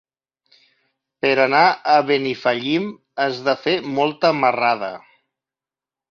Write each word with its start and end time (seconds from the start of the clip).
Per 1.25 1.33
anar 1.41 1.65
a 1.95 1.97
Benifallim 2.07 2.87
has 3.25 3.41
de 3.49 3.55
fer 3.67 3.75
molta 3.99 4.31
marrada. 4.39 4.89